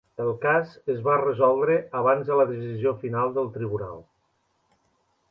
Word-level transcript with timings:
El 0.23 0.29
cas 0.43 0.69
es 0.93 1.01
va 1.07 1.17
resoldre 1.21 1.75
abans 1.99 2.25
de 2.31 2.37
la 2.39 2.45
decisió 2.51 2.93
final 3.03 3.35
del 3.35 3.51
tribunal. 3.59 4.01